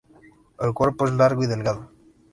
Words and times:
El 0.59 0.73
cuerpo 0.73 1.05
es 1.05 1.13
largo 1.13 1.43
y 1.43 1.45
delgado. 1.47 1.91